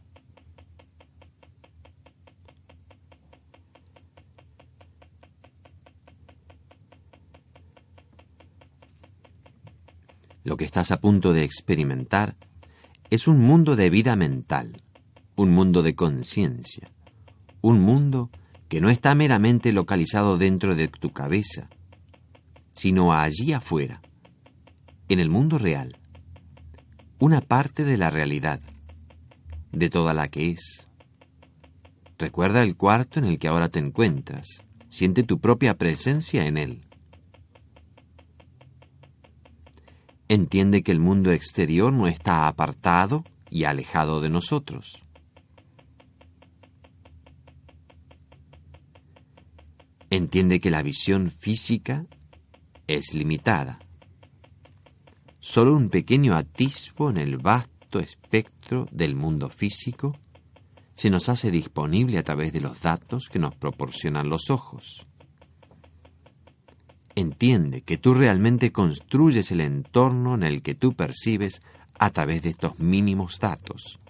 Lo 10.44 10.56
que 10.56 10.64
estás 10.64 10.90
a 10.90 11.00
punto 11.00 11.32
de 11.32 11.44
experimentar 11.44 12.36
es 13.10 13.28
un 13.28 13.40
mundo 13.40 13.76
de 13.76 13.90
vida 13.90 14.16
mental, 14.16 14.82
un 15.36 15.50
mundo 15.50 15.82
de 15.82 15.94
conciencia, 15.94 16.90
un 17.60 17.80
mundo 17.80 18.30
que 18.68 18.80
no 18.80 18.88
está 18.88 19.14
meramente 19.14 19.72
localizado 19.72 20.38
dentro 20.38 20.76
de 20.76 20.88
tu 20.88 21.10
cabeza, 21.10 21.68
sino 22.72 23.12
allí 23.12 23.52
afuera, 23.52 24.00
en 25.08 25.18
el 25.18 25.28
mundo 25.28 25.58
real, 25.58 25.98
una 27.18 27.40
parte 27.40 27.84
de 27.84 27.98
la 27.98 28.10
realidad, 28.10 28.60
de 29.72 29.90
toda 29.90 30.14
la 30.14 30.28
que 30.28 30.50
es. 30.50 30.86
Recuerda 32.16 32.62
el 32.62 32.76
cuarto 32.76 33.18
en 33.18 33.26
el 33.26 33.38
que 33.38 33.48
ahora 33.48 33.68
te 33.68 33.78
encuentras, 33.78 34.62
siente 34.88 35.22
tu 35.22 35.40
propia 35.40 35.76
presencia 35.76 36.46
en 36.46 36.56
él. 36.56 36.86
Entiende 40.30 40.82
que 40.82 40.92
el 40.92 41.00
mundo 41.00 41.32
exterior 41.32 41.92
no 41.92 42.06
está 42.06 42.48
apartado 42.48 43.24
y 43.50 43.64
alejado 43.64 44.22
de 44.22 44.30
nosotros. 44.30 45.04
Entiende 50.08 50.60
que 50.60 50.70
la 50.70 50.82
visión 50.82 51.30
física 51.30 52.06
es 52.86 53.12
limitada 53.12 53.80
solo 55.40 55.74
un 55.74 55.88
pequeño 55.88 56.36
atisbo 56.36 57.10
en 57.10 57.16
el 57.16 57.38
vasto 57.38 57.98
espectro 57.98 58.86
del 58.92 59.16
mundo 59.16 59.48
físico 59.48 60.16
se 60.94 61.10
nos 61.10 61.28
hace 61.30 61.50
disponible 61.50 62.18
a 62.18 62.22
través 62.22 62.52
de 62.52 62.60
los 62.60 62.82
datos 62.82 63.28
que 63.28 63.38
nos 63.38 63.56
proporcionan 63.56 64.28
los 64.28 64.50
ojos. 64.50 65.06
Entiende 67.20 67.82
que 67.82 67.98
tú 67.98 68.14
realmente 68.14 68.72
construyes 68.72 69.52
el 69.52 69.60
entorno 69.60 70.36
en 70.36 70.42
el 70.42 70.62
que 70.62 70.74
tú 70.74 70.94
percibes 70.94 71.60
a 71.98 72.08
través 72.08 72.40
de 72.40 72.48
estos 72.48 72.78
mínimos 72.78 73.38
datos. 73.38 74.00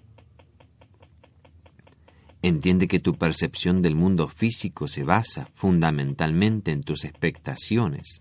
Entiende 2.41 2.87
que 2.87 3.01
tu 3.01 3.19
percepción 3.19 3.83
del 3.83 3.97
mundo 3.97 4.29
físico 4.29 4.87
se 4.87 5.03
basa 5.03 5.49
fundamentalmente 5.55 6.71
en 6.71 6.85
tus 6.85 7.05
expectaciones, 7.05 8.21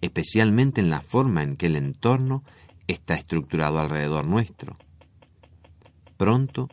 especialmente 0.00 0.80
en 0.80 0.88
la 0.88 1.02
forma 1.02 1.42
en 1.42 1.56
que 1.56 1.66
el 1.66 1.76
entorno 1.76 2.42
está 2.86 3.16
estructurado 3.16 3.80
alrededor 3.80 4.24
nuestro. 4.24 4.78
Pronto, 6.16 6.70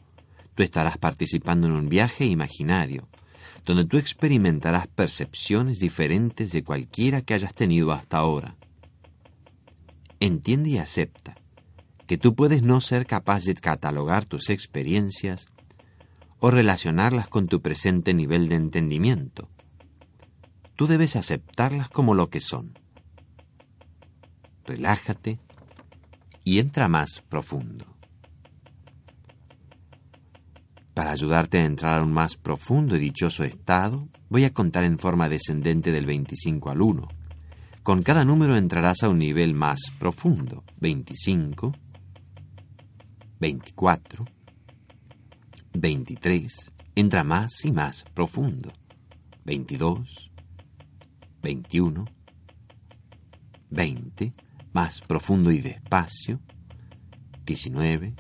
tú 0.56 0.64
estarás 0.64 0.98
participando 0.98 1.68
en 1.68 1.74
un 1.74 1.90
viaje 1.90 2.26
imaginario, 2.26 3.10
donde 3.68 3.84
tú 3.86 3.98
experimentarás 3.98 4.88
percepciones 4.88 5.80
diferentes 5.80 6.54
de 6.54 6.64
cualquiera 6.64 7.22
que 7.22 7.34
hayas 7.34 7.54
tenido 7.54 7.92
hasta 7.92 8.18
ahora. 8.18 8.56
Entiende 10.22 10.70
y 10.70 10.78
acepta 10.78 11.36
que 12.08 12.18
tú 12.18 12.34
puedes 12.34 12.64
no 12.64 12.80
ser 12.80 13.06
capaz 13.06 13.44
de 13.44 13.54
catalogar 13.56 14.24
tus 14.24 14.50
experiencias 14.50 15.48
o 16.40 16.50
relacionarlas 16.50 17.28
con 17.28 17.48
tu 17.48 17.62
presente 17.62 18.14
nivel 18.14 18.48
de 18.48 18.56
entendimiento. 18.56 19.50
Tú 20.78 20.88
debes 20.88 21.18
aceptarlas 21.18 21.90
como 21.90 22.16
lo 22.16 22.30
que 22.30 22.40
son 22.40 22.80
relájate 24.66 25.40
y 26.44 26.60
entra 26.60 26.88
más 26.88 27.22
profundo. 27.28 27.97
Para 30.98 31.12
ayudarte 31.12 31.60
a 31.60 31.66
entrar 31.66 32.00
a 32.00 32.04
un 32.04 32.12
más 32.12 32.38
profundo 32.38 32.96
y 32.96 33.00
dichoso 33.00 33.44
estado, 33.44 34.10
voy 34.30 34.46
a 34.46 34.52
contar 34.52 34.84
en 34.84 34.98
forma 34.98 35.30
descendente 35.30 35.92
del 35.92 36.08
25 36.08 36.72
al 36.72 36.82
1. 36.82 37.08
Con 37.84 38.02
cada 38.02 38.26
número 38.26 38.58
entrarás 38.58 39.04
a 39.04 39.10
un 39.10 39.20
nivel 39.20 39.54
más 39.54 39.80
profundo. 40.00 40.64
25, 40.80 41.72
24, 43.40 44.26
23, 45.74 46.74
entra 46.96 47.24
más 47.24 47.64
y 47.64 47.72
más 47.72 48.04
profundo. 48.16 48.74
22, 49.46 50.32
21, 51.44 52.06
20, 53.70 54.34
más 54.74 55.02
profundo 55.02 55.52
y 55.52 55.60
despacio, 55.60 56.40
19, 57.46 58.16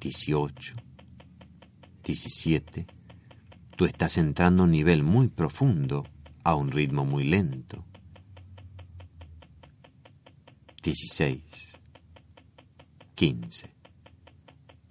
18, 0.00 0.85
17, 2.06 2.86
tú 3.76 3.84
estás 3.84 4.16
entrando 4.16 4.62
a 4.62 4.66
un 4.66 4.70
nivel 4.70 5.02
muy 5.02 5.26
profundo 5.26 6.04
a 6.44 6.54
un 6.54 6.70
ritmo 6.70 7.04
muy 7.04 7.24
lento. 7.24 7.84
16, 10.84 11.42
15, 13.16 13.74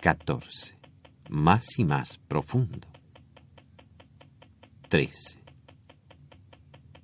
14. 0.01 0.77
Más 1.29 1.79
y 1.79 1.85
más 1.85 2.17
profundo. 2.17 2.85
13. 4.89 5.39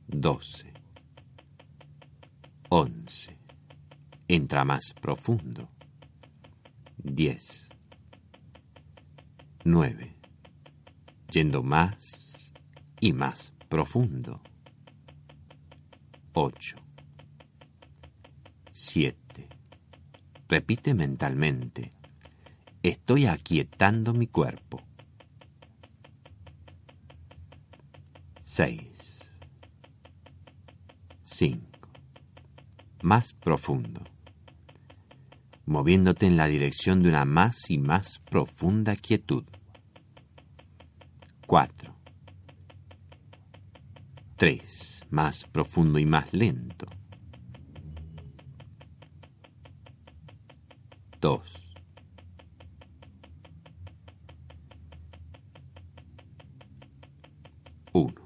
12. 0.07 0.73
11. 2.67 3.37
Entra 4.27 4.65
más 4.65 4.93
profundo. 5.01 5.69
10. 6.97 7.70
9. 9.63 10.15
Yendo 11.31 11.61
más 11.61 12.51
y 12.99 13.13
más 13.13 13.53
profundo. 13.69 14.41
8. 16.33 16.77
7. 18.71 19.47
Repite 20.47 20.93
mentalmente. 20.95 21.93
Estoy 22.81 23.27
aquietando 23.27 24.13
mi 24.13 24.25
cuerpo. 24.25 24.81
6. 28.39 28.81
5. 31.21 31.89
Más 33.03 33.33
profundo. 33.33 34.01
Moviéndote 35.71 36.25
en 36.25 36.35
la 36.35 36.47
dirección 36.47 37.01
de 37.01 37.07
una 37.07 37.23
más 37.23 37.69
y 37.71 37.77
más 37.77 38.19
profunda 38.29 38.93
quietud. 38.97 39.45
4. 41.47 41.95
3. 44.35 45.05
Más 45.11 45.45
profundo 45.45 45.97
y 45.97 46.05
más 46.05 46.33
lento. 46.33 46.87
2. 51.21 51.41
Uno. 57.93 58.21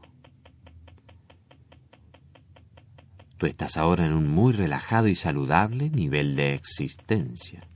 Estás 3.45 3.77
ahora 3.77 4.05
en 4.05 4.13
un 4.13 4.27
muy 4.27 4.53
relajado 4.53 5.07
y 5.07 5.15
saludable 5.15 5.89
nivel 5.89 6.35
de 6.35 6.53
existencia. 6.53 7.67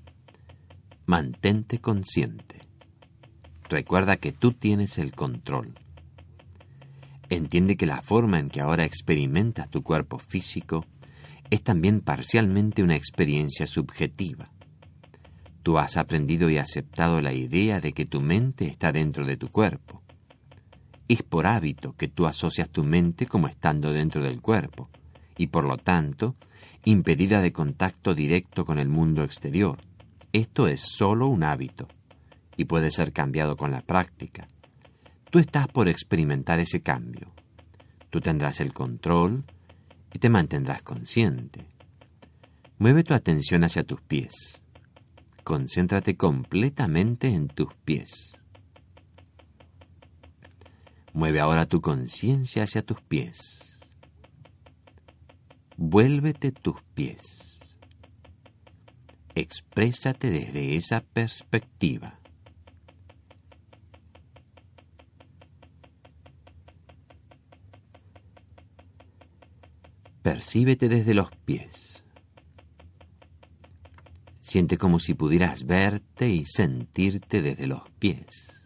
Mantente 1.05 1.79
consciente. 1.79 2.59
Recuerda 3.69 4.17
que 4.17 4.31
tú 4.31 4.53
tienes 4.53 4.97
el 4.97 5.13
control. 5.13 5.75
Entiende 7.29 7.77
que 7.77 7.85
la 7.85 8.01
forma 8.01 8.39
en 8.39 8.49
que 8.49 8.61
ahora 8.61 8.83
experimentas 8.83 9.69
tu 9.69 9.83
cuerpo 9.83 10.17
físico 10.17 10.85
es 11.51 11.61
también 11.61 12.01
parcialmente 12.01 12.81
una 12.81 12.95
experiencia 12.95 13.67
subjetiva. 13.67 14.51
Tú 15.61 15.77
has 15.77 15.97
aprendido 15.97 16.49
y 16.49 16.57
aceptado 16.57 17.21
la 17.21 17.33
idea 17.33 17.79
de 17.79 17.93
que 17.93 18.05
tu 18.05 18.21
mente 18.21 18.65
está 18.65 18.91
dentro 18.91 19.25
de 19.25 19.37
tu 19.37 19.49
cuerpo. 19.49 20.01
Es 21.07 21.21
por 21.21 21.45
hábito 21.45 21.93
que 21.95 22.07
tú 22.07 22.25
asocias 22.25 22.69
tu 22.69 22.83
mente 22.83 23.27
como 23.27 23.47
estando 23.47 23.93
dentro 23.93 24.23
del 24.23 24.41
cuerpo, 24.41 24.89
y 25.39 25.47
por 25.47 25.63
lo 25.63 25.77
tanto, 25.77 26.35
impedida 26.83 27.41
de 27.41 27.53
contacto 27.53 28.13
directo 28.13 28.65
con 28.65 28.77
el 28.77 28.89
mundo 28.89 29.23
exterior. 29.23 29.77
Esto 30.33 30.67
es 30.67 30.81
solo 30.81 31.27
un 31.27 31.43
hábito, 31.43 31.87
y 32.57 32.65
puede 32.65 32.91
ser 32.91 33.13
cambiado 33.13 33.55
con 33.55 33.71
la 33.71 33.81
práctica. 33.81 34.49
Tú 35.31 35.39
estás 35.39 35.69
por 35.69 35.87
experimentar 35.87 36.59
ese 36.59 36.81
cambio. 36.81 37.31
Tú 38.09 38.19
tendrás 38.19 38.59
el 38.59 38.73
control 38.73 39.45
y 40.11 40.19
te 40.19 40.29
mantendrás 40.29 40.81
consciente. 40.81 41.65
Mueve 42.77 43.05
tu 43.05 43.13
atención 43.13 43.63
hacia 43.63 43.85
tus 43.85 44.01
pies. 44.01 44.61
Concéntrate 45.45 46.17
completamente 46.17 47.29
en 47.29 47.47
tus 47.47 47.73
pies. 47.85 48.33
Mueve 51.13 51.39
ahora 51.39 51.65
tu 51.65 51.79
conciencia 51.79 52.63
hacia 52.63 52.81
tus 52.81 52.99
pies. 53.01 53.68
Vuélvete 55.81 56.51
tus 56.51 56.83
pies. 56.93 57.57
Exprésate 59.33 60.29
desde 60.29 60.75
esa 60.75 60.99
perspectiva. 60.99 62.19
Percíbete 70.21 70.89
desde 70.89 71.13
los 71.13 71.31
pies. 71.45 72.03
Siente 74.41 74.77
como 74.77 74.99
si 74.99 75.13
pudieras 75.13 75.65
verte 75.65 76.27
y 76.27 76.43
sentirte 76.43 77.41
desde 77.41 77.67
los 77.67 77.89
pies. 77.99 78.58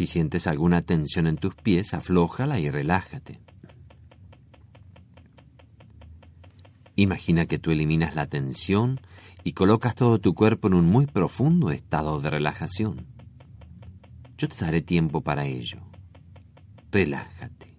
Si 0.00 0.06
sientes 0.06 0.46
alguna 0.46 0.80
tensión 0.80 1.26
en 1.26 1.36
tus 1.36 1.54
pies, 1.54 1.92
aflójala 1.92 2.58
y 2.58 2.70
relájate. 2.70 3.38
Imagina 6.96 7.44
que 7.44 7.58
tú 7.58 7.70
eliminas 7.70 8.14
la 8.14 8.26
tensión 8.26 9.02
y 9.44 9.52
colocas 9.52 9.94
todo 9.94 10.18
tu 10.18 10.32
cuerpo 10.32 10.68
en 10.68 10.72
un 10.72 10.86
muy 10.86 11.04
profundo 11.04 11.70
estado 11.70 12.18
de 12.18 12.30
relajación. 12.30 13.08
Yo 14.38 14.48
te 14.48 14.64
daré 14.64 14.80
tiempo 14.80 15.20
para 15.20 15.44
ello. 15.44 15.82
Relájate. 16.90 17.69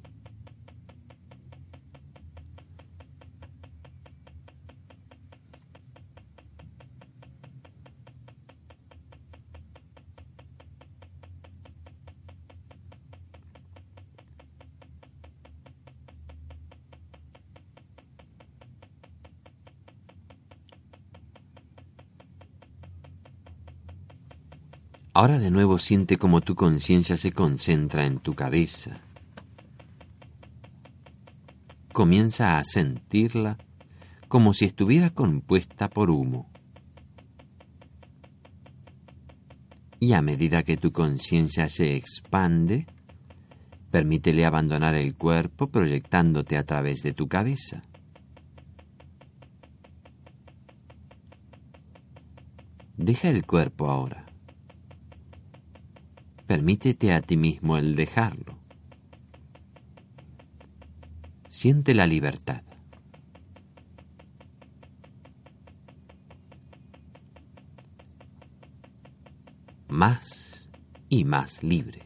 Ahora 25.14 25.40
de 25.40 25.52
nuevo 25.52 25.78
siente 25.78 26.18
como 26.18 26.40
tu 26.40 26.56
conciencia 26.56 27.18
se 27.18 27.34
concentra 27.34 28.06
en 28.06 28.20
tu 28.20 28.34
cabeza. 28.34 29.02
Comienza 31.92 32.58
a 32.58 32.64
sentirla 32.64 33.58
como 34.30 34.54
si 34.54 34.64
estuviera 34.64 35.10
compuesta 35.10 35.90
por 35.90 36.10
humo. 36.10 36.50
Y 40.00 40.14
a 40.14 40.22
medida 40.22 40.64
que 40.64 40.78
tu 40.78 40.94
conciencia 40.94 41.68
se 41.68 41.98
expande, 41.98 42.88
permítele 43.92 44.46
abandonar 44.46 44.96
el 44.96 45.16
cuerpo 45.16 45.68
proyectándote 45.68 46.58
a 46.58 46.64
través 46.64 47.04
de 47.04 47.12
tu 47.12 47.28
cabeza. 47.28 47.84
Deja 52.96 53.30
el 53.30 53.46
cuerpo 53.46 53.90
ahora. 53.90 54.31
Permítete 56.52 57.14
a 57.14 57.22
ti 57.22 57.38
mismo 57.38 57.78
el 57.78 57.96
dejarlo. 57.96 58.60
Siente 61.48 61.94
la 61.94 62.06
libertad. 62.06 62.62
Más 69.88 70.70
y 71.08 71.24
más 71.24 71.64
libre. 71.64 72.02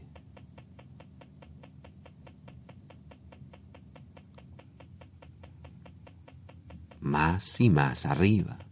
Más 7.01 7.60
y 7.60 7.71
más 7.71 8.05
arriba. 8.05 8.64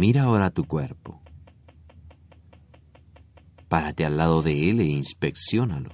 Mira 0.00 0.22
ahora 0.22 0.48
tu 0.48 0.64
cuerpo. 0.64 1.20
Párate 3.68 4.06
al 4.06 4.16
lado 4.16 4.40
de 4.40 4.70
él 4.70 4.80
e 4.80 4.86
inspeccionalo. 4.86 5.90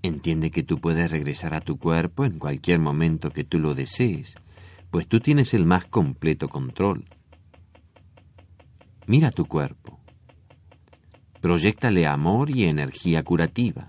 Entiende 0.00 0.52
que 0.52 0.62
tú 0.62 0.80
puedes 0.80 1.10
regresar 1.10 1.52
a 1.52 1.60
tu 1.60 1.76
cuerpo 1.76 2.24
en 2.24 2.38
cualquier 2.38 2.78
momento 2.78 3.30
que 3.30 3.42
tú 3.42 3.58
lo 3.58 3.74
desees, 3.74 4.36
pues 4.92 5.08
tú 5.08 5.18
tienes 5.18 5.54
el 5.54 5.66
más 5.66 5.86
completo 5.86 6.48
control. 6.48 7.08
Mira 9.08 9.32
tu 9.32 9.46
cuerpo. 9.46 9.98
Proyectale 11.40 12.06
amor 12.06 12.48
y 12.56 12.66
energía 12.66 13.24
curativa. 13.24 13.88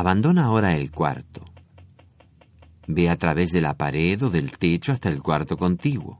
Abandona 0.00 0.44
ahora 0.44 0.74
el 0.76 0.90
cuarto. 0.90 1.44
Ve 2.86 3.10
a 3.10 3.18
través 3.18 3.52
de 3.52 3.60
la 3.60 3.76
pared 3.76 4.22
o 4.22 4.30
del 4.30 4.56
techo 4.56 4.92
hasta 4.92 5.10
el 5.10 5.20
cuarto 5.20 5.58
contiguo. 5.58 6.18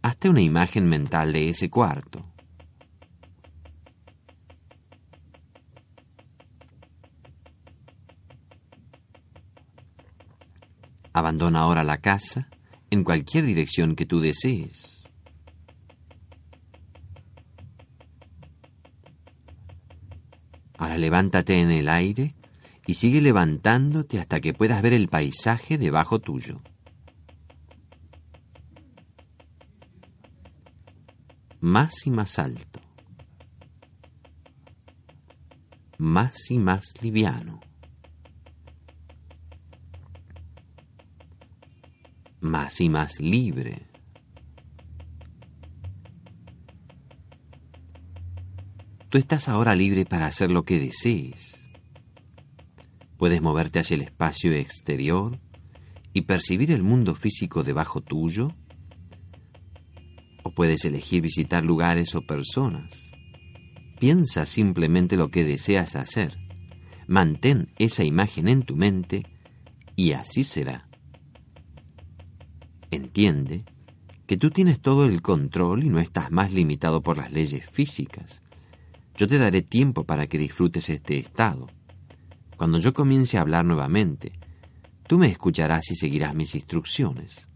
Hazte 0.00 0.30
una 0.30 0.40
imagen 0.40 0.88
mental 0.88 1.30
de 1.34 1.50
ese 1.50 1.68
cuarto. 1.68 2.24
Abandona 11.12 11.58
ahora 11.60 11.84
la 11.84 11.98
casa 11.98 12.48
en 12.88 13.04
cualquier 13.04 13.44
dirección 13.44 13.94
que 13.94 14.06
tú 14.06 14.20
desees. 14.20 15.01
Ahora 20.82 20.98
levántate 20.98 21.60
en 21.60 21.70
el 21.70 21.88
aire 21.88 22.34
y 22.88 22.94
sigue 22.94 23.20
levantándote 23.20 24.18
hasta 24.18 24.40
que 24.40 24.52
puedas 24.52 24.82
ver 24.82 24.94
el 24.94 25.06
paisaje 25.06 25.78
debajo 25.78 26.18
tuyo. 26.18 26.60
Más 31.60 32.04
y 32.04 32.10
más 32.10 32.36
alto. 32.40 32.80
Más 35.98 36.50
y 36.50 36.58
más 36.58 36.94
liviano. 37.00 37.60
Más 42.40 42.80
y 42.80 42.88
más 42.88 43.20
libre. 43.20 43.91
Tú 49.12 49.18
estás 49.18 49.50
ahora 49.50 49.74
libre 49.74 50.06
para 50.06 50.24
hacer 50.24 50.50
lo 50.50 50.64
que 50.64 50.78
desees. 50.78 51.68
Puedes 53.18 53.42
moverte 53.42 53.78
hacia 53.78 53.96
el 53.96 54.00
espacio 54.00 54.54
exterior 54.54 55.38
y 56.14 56.22
percibir 56.22 56.72
el 56.72 56.82
mundo 56.82 57.14
físico 57.14 57.62
debajo 57.62 58.00
tuyo, 58.00 58.54
o 60.42 60.54
puedes 60.54 60.86
elegir 60.86 61.20
visitar 61.20 61.62
lugares 61.62 62.14
o 62.14 62.22
personas. 62.22 63.12
Piensa 64.00 64.46
simplemente 64.46 65.18
lo 65.18 65.28
que 65.28 65.44
deseas 65.44 65.94
hacer. 65.94 66.38
Mantén 67.06 67.70
esa 67.78 68.04
imagen 68.04 68.48
en 68.48 68.62
tu 68.62 68.76
mente 68.76 69.26
y 69.94 70.12
así 70.12 70.42
será. 70.42 70.88
Entiende 72.90 73.66
que 74.26 74.38
tú 74.38 74.48
tienes 74.48 74.80
todo 74.80 75.04
el 75.04 75.20
control 75.20 75.84
y 75.84 75.90
no 75.90 76.00
estás 76.00 76.30
más 76.30 76.50
limitado 76.50 77.02
por 77.02 77.18
las 77.18 77.30
leyes 77.30 77.68
físicas. 77.70 78.42
Yo 79.16 79.28
te 79.28 79.38
daré 79.38 79.62
tiempo 79.62 80.04
para 80.04 80.26
que 80.26 80.38
disfrutes 80.38 80.88
este 80.88 81.18
estado. 81.18 81.68
Cuando 82.56 82.78
yo 82.78 82.94
comience 82.94 83.38
a 83.38 83.42
hablar 83.42 83.64
nuevamente, 83.64 84.32
tú 85.06 85.18
me 85.18 85.28
escucharás 85.28 85.90
y 85.90 85.96
seguirás 85.96 86.34
mis 86.34 86.54
instrucciones. 86.54 87.48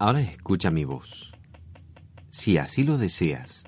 Ahora 0.00 0.22
escucha 0.22 0.70
mi 0.70 0.86
voz. 0.86 1.30
Si 2.30 2.56
así 2.56 2.84
lo 2.84 2.96
deseas, 2.96 3.64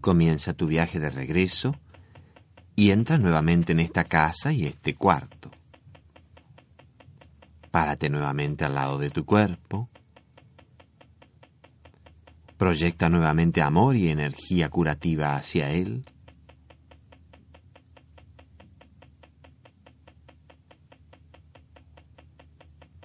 comienza 0.00 0.54
tu 0.54 0.66
viaje 0.66 0.98
de 0.98 1.10
regreso 1.10 1.76
y 2.74 2.92
entra 2.92 3.18
nuevamente 3.18 3.72
en 3.72 3.80
esta 3.80 4.04
casa 4.04 4.54
y 4.54 4.64
este 4.64 4.94
cuarto. 4.94 5.50
Párate 7.70 8.08
nuevamente 8.08 8.64
al 8.64 8.74
lado 8.74 8.96
de 8.96 9.10
tu 9.10 9.26
cuerpo. 9.26 9.90
Proyecta 12.56 13.10
nuevamente 13.10 13.60
amor 13.60 13.96
y 13.96 14.08
energía 14.08 14.70
curativa 14.70 15.36
hacia 15.36 15.72
él. 15.72 16.06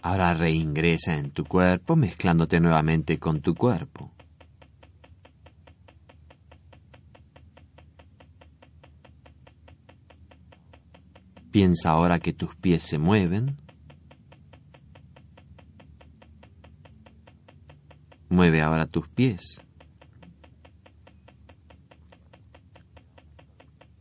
Ahora 0.04 0.34
reingresa 0.34 1.16
en 1.16 1.32
tu 1.32 1.46
cuerpo 1.46 1.96
mezclándote 1.96 2.60
nuevamente 2.60 3.20
con 3.20 3.42
tu 3.42 3.54
cuerpo. 3.54 4.12
Piensa 11.52 11.92
ahora 11.92 12.20
que 12.20 12.34
tus 12.34 12.56
pies 12.56 12.82
se 12.82 12.98
mueven. 12.98 13.58
Mueve 18.30 18.62
ahora 18.62 18.88
tus 18.88 19.08
pies. 19.10 19.62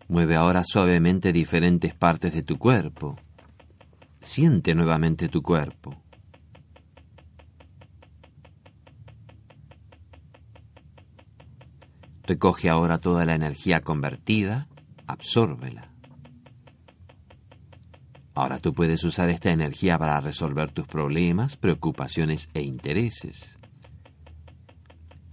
Mueve 0.09 0.37
ahora 0.37 0.63
suavemente 0.65 1.33
diferentes 1.33 1.95
partes 1.95 2.33
de 2.33 2.43
tu 2.43 2.57
cuerpo. 2.57 3.17
Siente 4.23 4.75
nuevamente 4.75 5.29
tu 5.29 5.43
cuerpo. 5.43 5.95
Recoge 12.25 12.69
ahora 12.69 12.99
toda 12.99 13.25
la 13.25 13.35
energía 13.35 13.81
convertida, 13.81 14.69
absórbela. 15.07 15.93
Ahora 18.35 18.59
tú 18.59 18.73
puedes 18.75 19.03
usar 19.05 19.31
esta 19.31 19.51
energía 19.51 19.99
para 19.99 20.21
resolver 20.21 20.71
tus 20.71 20.87
problemas, 20.87 21.57
preocupaciones 21.57 22.49
e 22.55 22.63
intereses. 22.63 23.59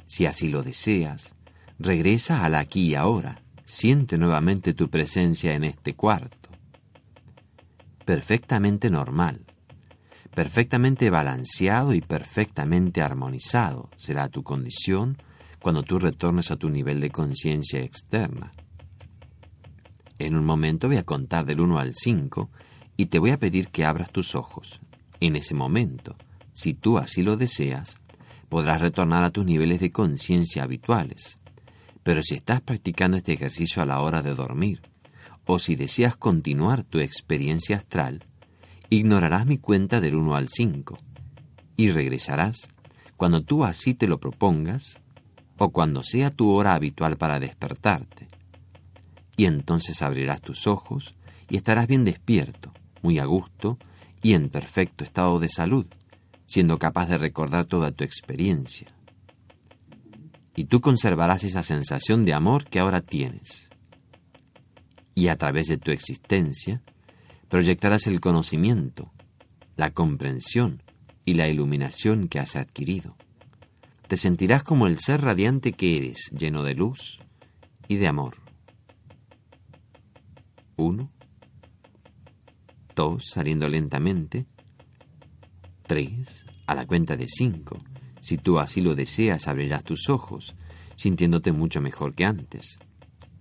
Si 0.07 0.25
así 0.25 0.47
lo 0.47 0.63
deseas, 0.63 1.35
regresa 1.77 2.43
al 2.43 2.55
aquí 2.55 2.87
y 2.87 2.95
ahora. 2.95 3.43
Siente 3.65 4.17
nuevamente 4.17 4.73
tu 4.73 4.89
presencia 4.89 5.53
en 5.53 5.65
este 5.65 5.93
cuarto 5.93 6.36
perfectamente 8.07 8.89
normal, 8.89 9.41
perfectamente 10.33 11.09
balanceado 11.09 11.93
y 11.93 11.99
perfectamente 11.99 13.01
armonizado 13.01 13.89
será 13.97 14.29
tu 14.29 14.43
condición 14.43 15.17
cuando 15.59 15.83
tú 15.83 15.99
retornes 15.99 16.49
a 16.49 16.55
tu 16.55 16.69
nivel 16.69 17.01
de 17.01 17.09
conciencia 17.09 17.81
externa. 17.81 18.53
En 20.19 20.37
un 20.37 20.45
momento 20.45 20.87
voy 20.87 20.95
a 20.95 21.03
contar 21.03 21.45
del 21.45 21.59
1 21.59 21.79
al 21.79 21.93
5 21.93 22.49
y 22.95 23.07
te 23.07 23.19
voy 23.19 23.31
a 23.31 23.39
pedir 23.39 23.67
que 23.67 23.83
abras 23.83 24.09
tus 24.09 24.35
ojos. 24.35 24.79
En 25.19 25.35
ese 25.35 25.53
momento, 25.53 26.15
si 26.53 26.73
tú 26.73 26.99
así 26.99 27.23
lo 27.23 27.35
deseas, 27.35 27.97
podrás 28.47 28.79
retornar 28.79 29.25
a 29.25 29.31
tus 29.31 29.43
niveles 29.43 29.81
de 29.81 29.91
conciencia 29.91 30.63
habituales. 30.63 31.39
Pero 32.03 32.21
si 32.23 32.35
estás 32.35 32.61
practicando 32.61 33.17
este 33.17 33.33
ejercicio 33.33 33.83
a 33.83 33.85
la 33.85 33.99
hora 33.99 34.21
de 34.21 34.33
dormir, 34.33 34.81
o 35.47 35.59
si 35.59 35.75
deseas 35.75 36.15
continuar 36.15 36.83
tu 36.83 36.99
experiencia 36.99 37.77
astral, 37.77 38.23
ignorarás 38.89 39.45
mi 39.45 39.57
cuenta 39.57 39.99
del 40.01 40.15
1 40.15 40.35
al 40.35 40.49
5 40.49 40.97
y 41.77 41.91
regresarás 41.91 42.69
cuando 43.15 43.41
tú 43.41 43.63
así 43.63 43.93
te 43.93 44.07
lo 44.07 44.19
propongas 44.19 44.99
o 45.57 45.71
cuando 45.71 46.03
sea 46.03 46.29
tu 46.29 46.49
hora 46.49 46.75
habitual 46.75 47.17
para 47.17 47.39
despertarte. 47.39 48.27
Y 49.37 49.45
entonces 49.45 50.01
abrirás 50.01 50.41
tus 50.41 50.67
ojos 50.67 51.15
y 51.49 51.55
estarás 51.55 51.87
bien 51.87 52.03
despierto, 52.03 52.73
muy 53.01 53.17
a 53.19 53.25
gusto 53.25 53.77
y 54.21 54.33
en 54.33 54.49
perfecto 54.49 55.03
estado 55.03 55.39
de 55.39 55.49
salud, 55.49 55.87
siendo 56.45 56.77
capaz 56.77 57.07
de 57.07 57.17
recordar 57.17 57.65
toda 57.65 57.91
tu 57.91 58.03
experiencia. 58.03 58.93
Y 60.55 60.65
tú 60.65 60.81
conservarás 60.81 61.43
esa 61.43 61.63
sensación 61.63 62.25
de 62.25 62.33
amor 62.33 62.65
que 62.65 62.79
ahora 62.79 63.01
tienes. 63.01 63.69
Y 65.17 65.29
a 65.29 65.35
través 65.35 65.65
de 65.65 65.79
tu 65.79 65.89
existencia, 65.89 66.83
proyectarás 67.49 68.05
el 68.05 68.19
conocimiento, 68.19 69.11
la 69.75 69.89
comprensión 69.89 70.83
y 71.25 71.33
la 71.33 71.47
iluminación 71.47 72.27
que 72.27 72.37
has 72.37 72.55
adquirido. 72.55 73.17
Te 74.07 74.15
sentirás 74.15 74.63
como 74.63 74.85
el 74.85 74.99
ser 74.99 75.21
radiante 75.21 75.73
que 75.73 75.97
eres, 75.97 76.29
lleno 76.37 76.61
de 76.61 76.75
luz 76.75 77.19
y 77.87 77.95
de 77.95 78.07
amor. 78.07 78.35
Uno, 80.75 81.09
dos, 82.95 83.23
saliendo 83.27 83.67
lentamente. 83.67 84.45
Tres, 85.87 86.45
a 86.67 86.75
la 86.75 86.85
cuenta 86.85 87.17
de 87.17 87.25
cinco. 87.27 87.83
Si 88.21 88.37
tú 88.37 88.59
así 88.59 88.81
lo 88.81 88.93
deseas, 88.93 89.47
abrirás 89.47 89.83
tus 89.83 90.09
ojos, 90.09 90.55
sintiéndote 90.95 91.51
mucho 91.53 91.81
mejor 91.81 92.13
que 92.13 92.23
antes. 92.23 92.77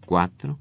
Cuatro, 0.07 0.59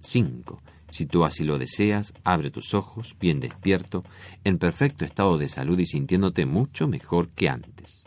cinco. 0.00 0.62
Si 0.90 1.06
tú 1.06 1.24
así 1.24 1.44
lo 1.44 1.58
deseas, 1.58 2.12
abre 2.24 2.50
tus 2.50 2.74
ojos, 2.74 3.16
bien 3.20 3.38
despierto, 3.38 4.04
en 4.42 4.58
perfecto 4.58 5.04
estado 5.04 5.38
de 5.38 5.48
salud 5.48 5.78
y 5.78 5.86
sintiéndote 5.86 6.46
mucho 6.46 6.88
mejor 6.88 7.28
que 7.28 7.48
antes. 7.48 8.04